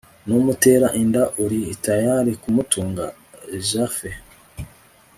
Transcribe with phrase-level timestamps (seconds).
[0.25, 3.05] numutera inda uri tayali kumutunga
[3.69, 4.09] japhe!